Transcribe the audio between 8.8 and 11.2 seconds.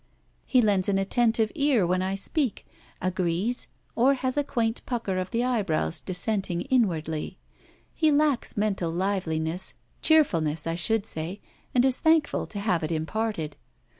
liveliness cheerfulness, I should